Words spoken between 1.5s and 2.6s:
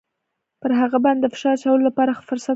اچولو لپاره ښه فرصت راغلی.